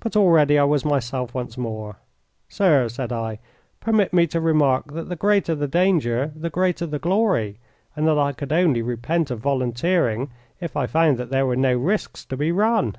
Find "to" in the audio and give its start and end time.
4.26-4.42, 12.26-12.36